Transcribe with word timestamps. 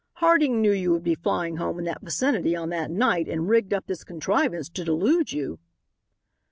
Harding 0.13 0.63
knew 0.63 0.71
you 0.71 0.89
would 0.93 1.03
be 1.03 1.13
flying 1.13 1.57
home 1.57 1.77
in 1.77 1.85
that 1.85 2.01
vicinity 2.01 2.55
on 2.55 2.69
that 2.69 2.89
night 2.89 3.27
and 3.29 3.47
rigged 3.47 3.71
up 3.71 3.85
this 3.85 4.03
contrivance 4.03 4.67
to 4.67 4.83
delude 4.83 5.31
you." 5.31 5.59